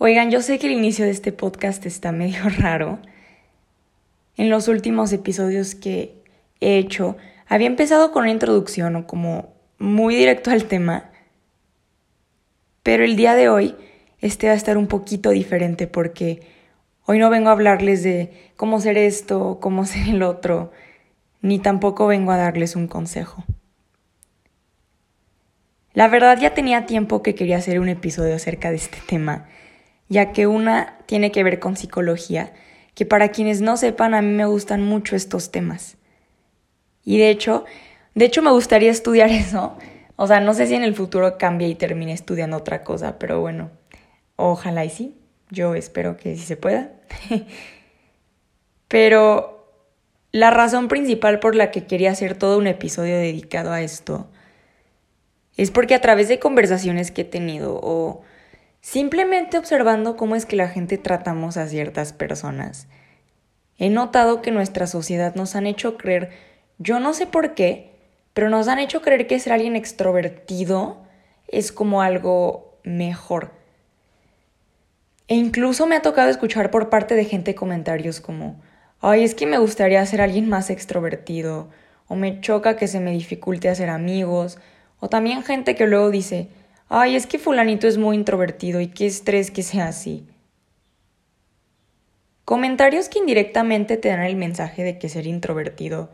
[0.00, 3.00] Oigan, yo sé que el inicio de este podcast está medio raro.
[4.36, 6.22] En los últimos episodios que
[6.60, 7.16] he hecho,
[7.48, 11.10] había empezado con una introducción o como muy directo al tema,
[12.84, 13.74] pero el día de hoy
[14.20, 16.42] este va a estar un poquito diferente porque
[17.04, 20.70] hoy no vengo a hablarles de cómo ser esto, cómo ser el otro,
[21.42, 23.44] ni tampoco vengo a darles un consejo.
[25.92, 29.48] La verdad ya tenía tiempo que quería hacer un episodio acerca de este tema
[30.08, 32.52] ya que una tiene que ver con psicología,
[32.94, 35.96] que para quienes no sepan, a mí me gustan mucho estos temas.
[37.04, 37.64] Y de hecho,
[38.14, 39.76] de hecho me gustaría estudiar eso.
[40.16, 43.40] O sea, no sé si en el futuro cambie y termine estudiando otra cosa, pero
[43.40, 43.70] bueno,
[44.36, 45.14] ojalá y sí.
[45.50, 46.90] Yo espero que sí se pueda.
[48.88, 49.58] pero
[50.32, 54.28] la razón principal por la que quería hacer todo un episodio dedicado a esto
[55.56, 58.22] es porque a través de conversaciones que he tenido o
[58.80, 62.86] Simplemente observando cómo es que la gente tratamos a ciertas personas.
[63.76, 66.30] He notado que nuestra sociedad nos han hecho creer,
[66.78, 67.92] yo no sé por qué,
[68.32, 70.98] pero nos han hecho creer que ser alguien extrovertido
[71.48, 73.52] es como algo mejor.
[75.28, 78.60] E incluso me ha tocado escuchar por parte de gente comentarios como,
[79.00, 81.68] ay, es que me gustaría ser alguien más extrovertido,
[82.06, 84.58] o me choca que se me dificulte hacer amigos,
[85.00, 86.48] o también gente que luego dice,
[86.88, 90.26] ay, es que fulanito es muy introvertido y qué estrés que sea así.
[92.44, 96.10] Comentarios que indirectamente te dan el mensaje de que ser introvertido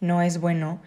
[0.00, 0.82] no es bueno.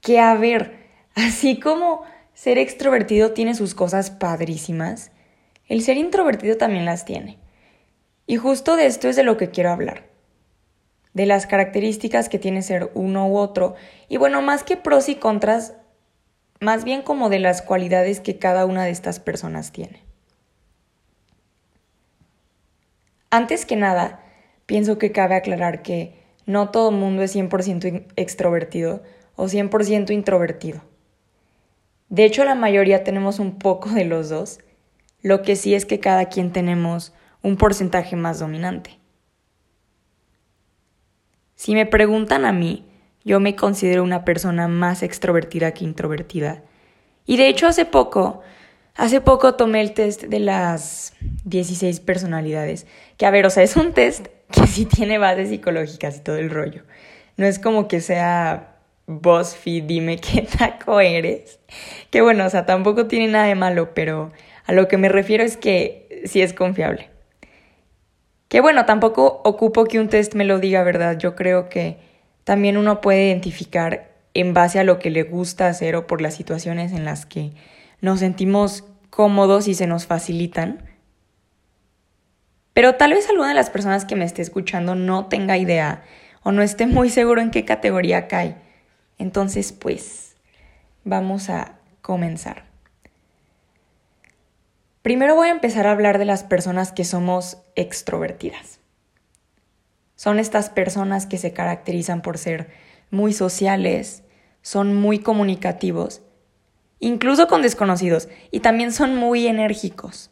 [0.00, 0.78] Que a ver,
[1.14, 5.10] así como ser extrovertido tiene sus cosas padrísimas,
[5.68, 7.38] el ser introvertido también las tiene.
[8.26, 10.08] Y justo de esto es de lo que quiero hablar.
[11.12, 13.74] De las características que tiene ser uno u otro.
[14.08, 15.74] Y bueno, más que pros y contras,
[16.60, 20.02] más bien como de las cualidades que cada una de estas personas tiene.
[23.30, 24.22] Antes que nada,
[24.66, 29.02] pienso que cabe aclarar que no todo el mundo es 100% extrovertido
[29.36, 30.82] o 100% introvertido.
[32.08, 34.58] De hecho, la mayoría tenemos un poco de los dos,
[35.22, 38.98] lo que sí es que cada quien tenemos un porcentaje más dominante.
[41.54, 42.89] Si me preguntan a mí,
[43.24, 46.62] yo me considero una persona más extrovertida que introvertida.
[47.26, 48.42] Y de hecho hace poco,
[48.96, 51.14] hace poco tomé el test de las
[51.44, 52.86] 16 personalidades.
[53.16, 56.36] Que a ver, o sea, es un test que sí tiene bases psicológicas y todo
[56.36, 56.84] el rollo.
[57.36, 58.76] No es como que sea
[59.06, 61.60] BuzzFeed, dime qué taco eres.
[62.10, 64.32] Que bueno, o sea, tampoco tiene nada de malo, pero
[64.66, 67.10] a lo que me refiero es que sí es confiable.
[68.48, 71.18] Que bueno, tampoco ocupo que un test me lo diga, ¿verdad?
[71.18, 71.98] Yo creo que
[72.50, 76.34] también uno puede identificar en base a lo que le gusta hacer o por las
[76.34, 77.52] situaciones en las que
[78.00, 80.82] nos sentimos cómodos y se nos facilitan.
[82.72, 86.02] Pero tal vez alguna de las personas que me esté escuchando no tenga idea
[86.42, 88.56] o no esté muy seguro en qué categoría cae.
[89.16, 90.34] Entonces, pues,
[91.04, 92.64] vamos a comenzar.
[95.02, 98.79] Primero voy a empezar a hablar de las personas que somos extrovertidas.
[100.20, 102.68] Son estas personas que se caracterizan por ser
[103.10, 104.22] muy sociales,
[104.60, 106.20] son muy comunicativos,
[106.98, 110.30] incluso con desconocidos, y también son muy enérgicos.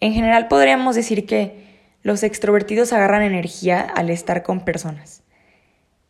[0.00, 1.62] En general podríamos decir que
[2.02, 5.22] los extrovertidos agarran energía al estar con personas.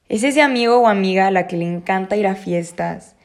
[0.09, 3.17] Es ese amigo o amiga a la que le encanta ir a fiestas,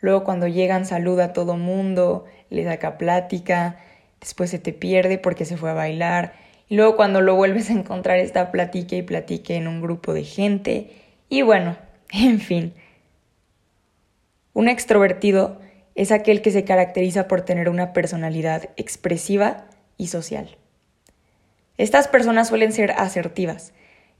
[0.00, 3.76] luego cuando llegan saluda a todo mundo, le saca plática,
[4.18, 7.74] después se te pierde porque se fue a bailar, y luego cuando lo vuelves a
[7.74, 10.90] encontrar está platique y platique en un grupo de gente.
[11.28, 11.76] Y bueno,
[12.12, 12.74] en fin.
[14.52, 15.60] Un extrovertido
[15.94, 20.56] es aquel que se caracteriza por tener una personalidad expresiva y social.
[21.76, 23.72] Estas personas suelen ser asertivas,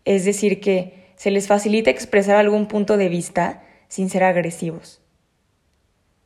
[0.04, 5.00] es decir, que se les facilita expresar algún punto de vista sin ser agresivos.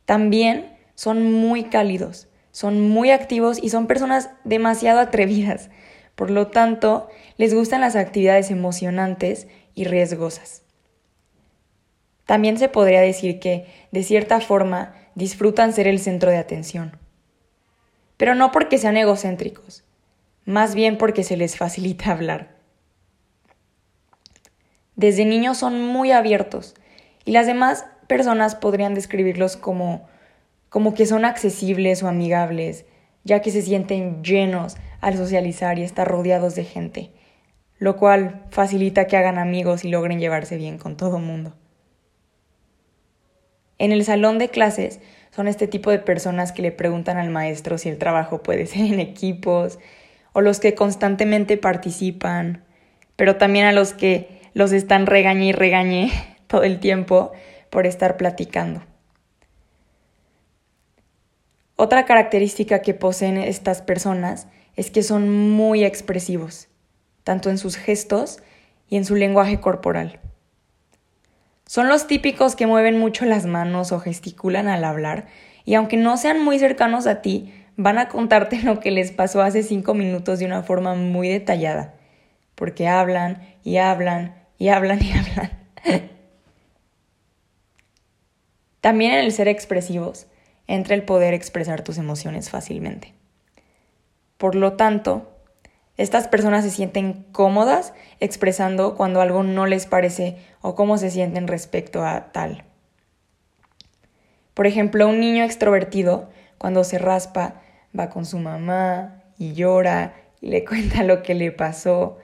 [0.05, 5.69] También son muy cálidos, son muy activos y son personas demasiado atrevidas,
[6.15, 10.63] por lo tanto, les gustan las actividades emocionantes y riesgosas.
[12.25, 16.97] También se podría decir que, de cierta forma, disfrutan ser el centro de atención.
[18.17, 19.83] Pero no porque sean egocéntricos,
[20.45, 22.55] más bien porque se les facilita hablar.
[24.95, 26.75] Desde niños son muy abiertos
[27.25, 30.07] y las demás personas podrían describirlos como,
[30.69, 32.85] como que son accesibles o amigables,
[33.23, 37.11] ya que se sienten llenos al socializar y estar rodeados de gente,
[37.77, 41.53] lo cual facilita que hagan amigos y logren llevarse bien con todo mundo.
[43.77, 44.99] En el salón de clases
[45.31, 48.85] son este tipo de personas que le preguntan al maestro si el trabajo puede ser
[48.85, 49.79] en equipos,
[50.33, 52.63] o los que constantemente participan,
[53.15, 56.11] pero también a los que los están regañe y regañe
[56.47, 57.31] todo el tiempo
[57.69, 58.83] por estar platicando.
[61.75, 66.67] Otra característica que poseen estas personas es que son muy expresivos,
[67.23, 68.39] tanto en sus gestos
[68.89, 70.19] y en su lenguaje corporal.
[71.65, 75.27] Son los típicos que mueven mucho las manos o gesticulan al hablar,
[75.65, 79.41] y aunque no sean muy cercanos a ti, van a contarte lo que les pasó
[79.41, 81.95] hace cinco minutos de una forma muy detallada,
[82.53, 85.51] porque hablan y hablan y hablan y hablan.
[88.81, 90.27] También en el ser expresivos
[90.67, 93.13] entra el poder expresar tus emociones fácilmente.
[94.37, 95.29] Por lo tanto,
[95.95, 101.47] estas personas se sienten cómodas expresando cuando algo no les parece o cómo se sienten
[101.47, 102.63] respecto a tal.
[104.53, 107.61] Por ejemplo, un niño extrovertido, cuando se raspa,
[107.97, 112.17] va con su mamá y llora y le cuenta lo que le pasó.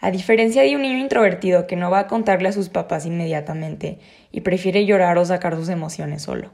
[0.00, 3.98] A diferencia de un niño introvertido que no va a contarle a sus papás inmediatamente
[4.30, 6.52] y prefiere llorar o sacar sus emociones solo.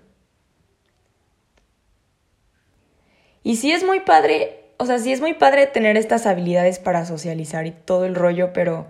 [3.44, 7.05] Y sí es muy padre, o sea, sí es muy padre tener estas habilidades para
[7.05, 8.88] socializar y todo el rollo, pero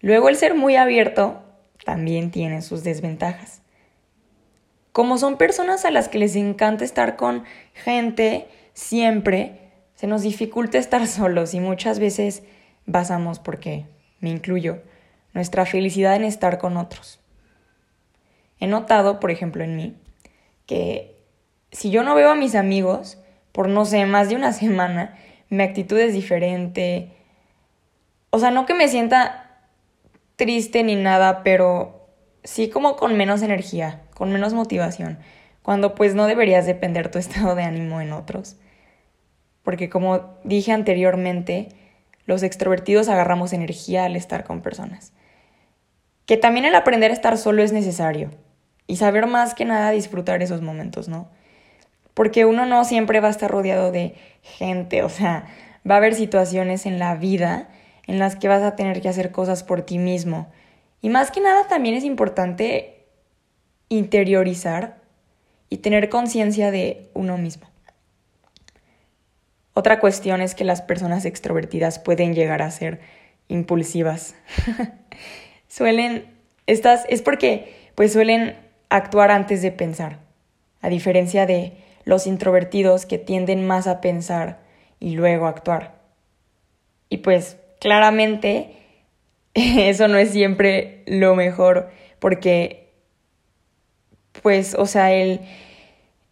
[0.00, 1.42] luego el ser muy abierto
[1.84, 3.60] también tiene sus desventajas.
[4.92, 7.44] Como son personas a las que les encanta estar con
[7.74, 12.44] gente siempre, se nos dificulta estar solos y muchas veces
[12.86, 13.86] basamos, porque
[14.20, 14.80] me incluyo,
[15.34, 17.18] nuestra felicidad en estar con otros.
[18.60, 19.96] He notado, por ejemplo, en mí,
[20.66, 21.16] que
[21.72, 23.18] si yo no veo a mis amigos,
[23.52, 25.16] por no sé, más de una semana,
[25.48, 27.10] mi actitud es diferente.
[28.30, 29.60] O sea, no que me sienta
[30.36, 32.08] triste ni nada, pero
[32.42, 35.18] sí como con menos energía, con menos motivación,
[35.62, 38.56] cuando pues no deberías depender tu estado de ánimo en otros.
[39.62, 41.68] Porque como dije anteriormente,
[42.26, 45.12] los extrovertidos agarramos energía al estar con personas.
[46.26, 48.30] Que también el aprender a estar solo es necesario
[48.86, 51.28] y saber más que nada disfrutar esos momentos, ¿no?
[52.14, 55.46] Porque uno no siempre va a estar rodeado de gente, o sea,
[55.88, 57.68] va a haber situaciones en la vida
[58.06, 60.50] en las que vas a tener que hacer cosas por ti mismo.
[61.00, 63.06] Y más que nada también es importante
[63.88, 65.00] interiorizar
[65.68, 67.66] y tener conciencia de uno mismo.
[69.74, 73.00] Otra cuestión es que las personas extrovertidas pueden llegar a ser
[73.48, 74.34] impulsivas.
[75.68, 76.26] suelen,
[76.66, 78.56] estas, es porque pues suelen
[78.90, 80.18] actuar antes de pensar,
[80.82, 81.72] a diferencia de
[82.04, 84.60] los introvertidos que tienden más a pensar
[85.00, 86.00] y luego actuar.
[87.08, 88.76] Y pues claramente
[89.54, 92.82] eso no es siempre lo mejor porque
[94.42, 95.40] pues o sea, el,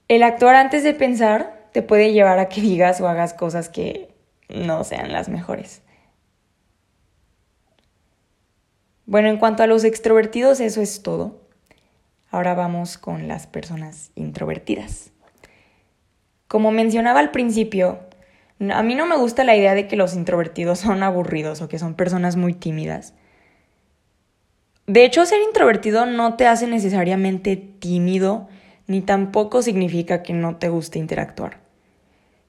[0.08, 4.08] el actuar antes de pensar te puede llevar a que digas o hagas cosas que
[4.48, 5.82] no sean las mejores.
[9.06, 11.40] Bueno, en cuanto a los extrovertidos, eso es todo.
[12.30, 15.12] Ahora vamos con las personas introvertidas.
[16.50, 18.00] Como mencionaba al principio,
[18.72, 21.78] a mí no me gusta la idea de que los introvertidos son aburridos o que
[21.78, 23.14] son personas muy tímidas.
[24.88, 28.48] De hecho, ser introvertido no te hace necesariamente tímido,
[28.88, 31.60] ni tampoco significa que no te guste interactuar.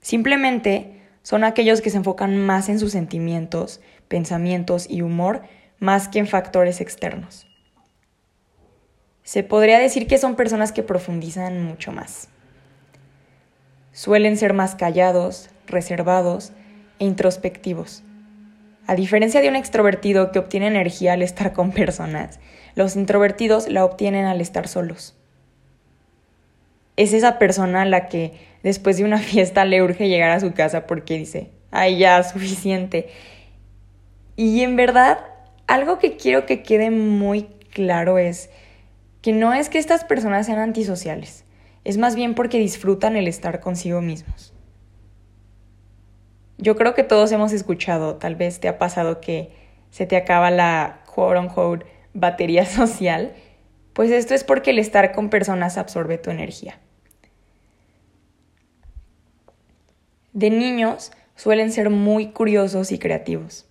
[0.00, 5.42] Simplemente son aquellos que se enfocan más en sus sentimientos, pensamientos y humor
[5.78, 7.46] más que en factores externos.
[9.22, 12.31] Se podría decir que son personas que profundizan mucho más.
[13.92, 16.52] Suelen ser más callados, reservados
[16.98, 18.02] e introspectivos.
[18.86, 22.40] A diferencia de un extrovertido que obtiene energía al estar con personas,
[22.74, 25.14] los introvertidos la obtienen al estar solos.
[26.96, 28.32] Es esa persona la que
[28.62, 33.10] después de una fiesta le urge llegar a su casa porque dice, ay ya, suficiente.
[34.36, 35.18] Y en verdad,
[35.66, 38.48] algo que quiero que quede muy claro es
[39.20, 41.44] que no es que estas personas sean antisociales
[41.84, 44.52] es más bien porque disfrutan el estar consigo mismos.
[46.58, 49.50] Yo creo que todos hemos escuchado, tal vez te ha pasado que
[49.90, 53.32] se te acaba la quote unquote batería social,
[53.92, 56.78] pues esto es porque el estar con personas absorbe tu energía.
[60.32, 63.66] De niños suelen ser muy curiosos y creativos.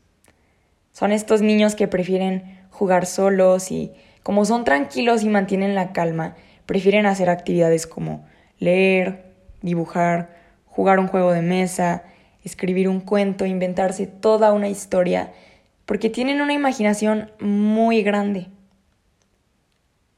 [0.91, 6.35] Son estos niños que prefieren jugar solos y como son tranquilos y mantienen la calma,
[6.71, 8.23] prefieren hacer actividades como
[8.57, 9.25] leer,
[9.61, 12.03] dibujar, jugar un juego de mesa,
[12.45, 15.33] escribir un cuento, inventarse toda una historia,
[15.85, 18.47] porque tienen una imaginación muy grande.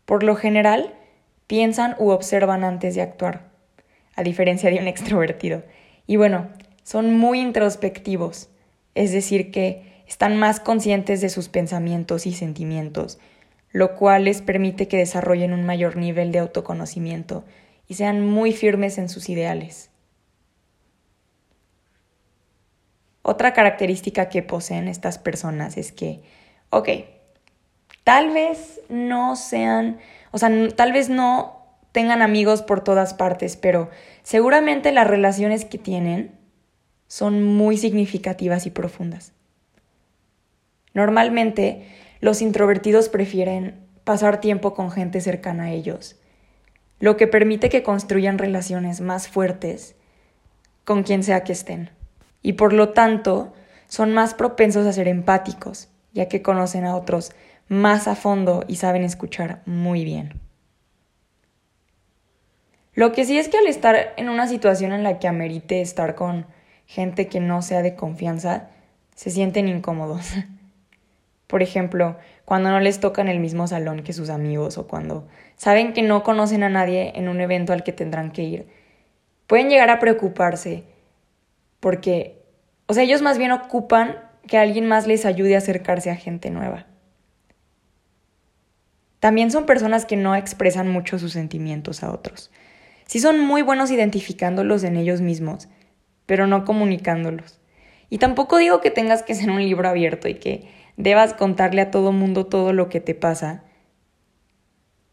[0.05, 0.93] Por lo general,
[1.47, 3.49] piensan u observan antes de actuar,
[4.15, 5.63] a diferencia de un extrovertido.
[6.05, 6.49] Y bueno,
[6.83, 8.51] son muy introspectivos,
[8.93, 13.17] es decir, que están más conscientes de sus pensamientos y sentimientos,
[13.73, 17.43] lo cual les permite que desarrollen un mayor nivel de autoconocimiento
[17.87, 19.89] y sean muy firmes en sus ideales.
[23.23, 26.21] Otra característica que poseen estas personas es que,
[26.69, 26.89] ok,
[28.03, 29.97] tal vez no sean,
[30.31, 33.89] o sea, tal vez no tengan amigos por todas partes, pero
[34.21, 36.37] seguramente las relaciones que tienen
[37.07, 39.33] son muy significativas y profundas.
[40.93, 41.87] Normalmente,
[42.23, 46.15] los introvertidos prefieren pasar tiempo con gente cercana a ellos,
[47.01, 49.97] lo que permite que construyan relaciones más fuertes
[50.85, 51.89] con quien sea que estén.
[52.41, 53.51] Y por lo tanto,
[53.87, 57.33] son más propensos a ser empáticos, ya que conocen a otros
[57.67, 60.39] más a fondo y saben escuchar muy bien.
[62.93, 66.15] Lo que sí es que al estar en una situación en la que amerite estar
[66.15, 66.45] con
[66.85, 68.69] gente que no sea de confianza,
[69.13, 70.35] se sienten incómodos.
[71.53, 75.27] Por ejemplo, cuando no les toca en el mismo salón que sus amigos o cuando
[75.55, 78.67] saben que no conocen a nadie en un evento al que tendrán que ir.
[79.45, 80.83] Pueden llegar a preocuparse
[81.79, 82.41] porque,
[82.87, 84.17] o sea, ellos más bien ocupan
[84.47, 86.87] que alguien más les ayude a acercarse a gente nueva.
[89.19, 92.49] También son personas que no expresan mucho sus sentimientos a otros.
[93.05, 95.69] Sí son muy buenos identificándolos en ellos mismos,
[96.25, 97.59] pero no comunicándolos.
[98.09, 101.91] Y tampoco digo que tengas que ser un libro abierto y que debas contarle a
[101.91, 103.63] todo mundo todo lo que te pasa.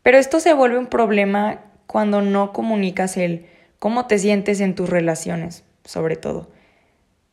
[0.03, 3.47] Pero esto se vuelve un problema cuando no comunicas el
[3.79, 6.51] cómo te sientes en tus relaciones, sobre todo.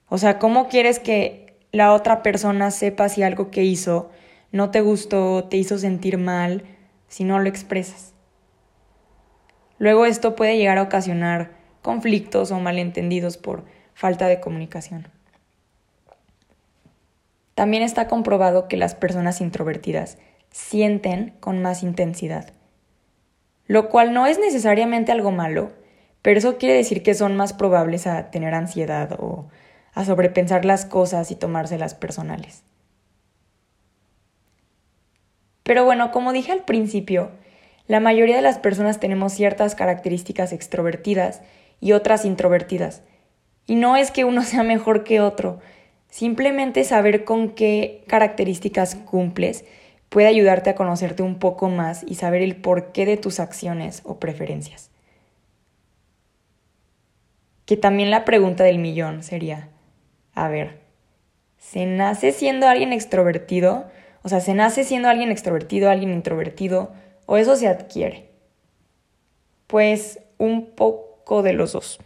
[0.09, 4.09] O sea, ¿cómo quieres que la otra persona sepa si algo que hizo
[4.51, 6.63] no te gustó, te hizo sentir mal,
[7.07, 8.13] si no lo expresas?
[9.77, 11.51] Luego esto puede llegar a ocasionar
[11.81, 15.16] conflictos o malentendidos por falta de comunicación.
[17.57, 20.19] También está comprobado que las personas introvertidas
[20.51, 22.53] sienten con más intensidad,
[23.65, 25.71] lo cual no es necesariamente algo malo,
[26.21, 29.47] pero eso quiere decir que son más probables a tener ansiedad o
[29.95, 32.63] a sobrepensar las cosas y tomárselas personales.
[35.63, 37.31] Pero bueno, como dije al principio,
[37.87, 41.41] la mayoría de las personas tenemos ciertas características extrovertidas
[41.79, 43.01] y otras introvertidas.
[43.65, 45.59] Y no es que uno sea mejor que otro,
[46.17, 49.65] simplemente saber con qué características cumples
[50.09, 54.19] puede ayudarte a conocerte un poco más y saber el porqué de tus acciones o
[54.19, 54.89] preferencias.
[57.65, 59.69] Que también la pregunta del millón sería,
[60.33, 60.79] a ver,
[61.59, 63.85] ¿se nace siendo alguien extrovertido?
[64.23, 66.93] O sea, ¿se nace siendo alguien extrovertido, alguien introvertido?
[67.27, 68.31] ¿O eso se adquiere?
[69.67, 71.99] Pues un poco de los dos.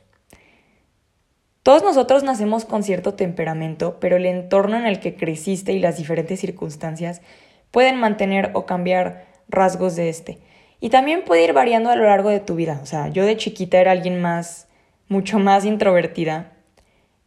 [1.63, 5.97] Todos nosotros nacemos con cierto temperamento, pero el entorno en el que creciste y las
[5.97, 7.21] diferentes circunstancias
[7.69, 10.39] pueden mantener o cambiar rasgos de este.
[10.79, 12.79] Y también puede ir variando a lo largo de tu vida.
[12.81, 14.67] O sea, yo de chiquita era alguien más,
[15.07, 16.53] mucho más introvertida.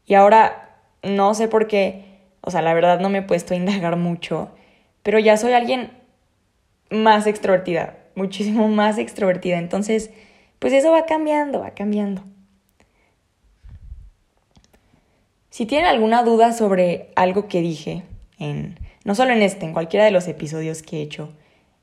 [0.04, 3.56] Y ahora no sé por qué, o sea, la verdad no me he puesto a
[3.56, 4.50] indagar mucho,
[5.04, 5.92] pero ya soy alguien
[6.90, 9.58] más extrovertida, muchísimo más extrovertida.
[9.58, 10.10] Entonces,
[10.58, 12.33] pues eso va cambiando, va cambiando.
[15.54, 18.02] Si tienen alguna duda sobre algo que dije,
[18.40, 21.32] en, no solo en este, en cualquiera de los episodios que he hecho,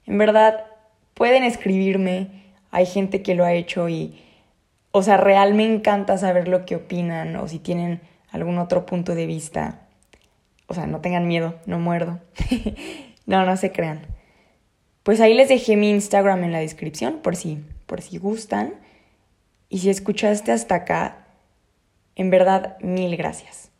[0.06, 0.66] en verdad
[1.14, 4.22] pueden escribirme, hay gente que lo ha hecho y,
[4.92, 9.16] o sea, real me encanta saber lo que opinan o si tienen algún otro punto
[9.16, 9.88] de vista.
[10.68, 12.20] O sea, no tengan miedo, no muerdo.
[13.26, 14.02] no, no se crean.
[15.04, 18.74] Pues ahí les dejé mi Instagram en la descripción por si, por si gustan.
[19.70, 21.21] Y si escuchaste hasta acá,
[22.22, 23.71] en verdad, mil gracias.